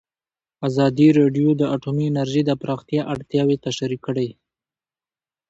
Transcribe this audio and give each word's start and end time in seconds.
ازادي 0.67 1.07
راډیو 1.19 1.49
د 1.57 1.61
اټومي 1.75 2.05
انرژي 2.11 2.41
د 2.45 2.51
پراختیا 2.61 3.01
اړتیاوې 3.13 3.55
تشریح 3.65 3.99
کړي. 4.07 4.29